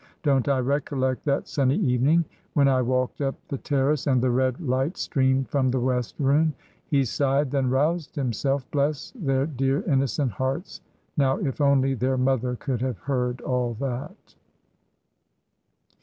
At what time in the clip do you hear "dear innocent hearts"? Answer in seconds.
9.45-10.81